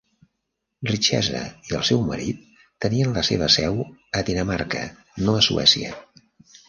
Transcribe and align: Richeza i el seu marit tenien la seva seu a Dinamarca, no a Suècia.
Richeza 0.91 1.41
i 1.71 1.75
el 1.79 1.83
seu 1.89 2.01
marit 2.07 2.41
tenien 2.85 3.13
la 3.19 3.25
seva 3.29 3.51
seu 3.57 3.77
a 4.21 4.25
Dinamarca, 4.31 4.83
no 5.27 5.37
a 5.43 5.49
Suècia. 5.51 5.93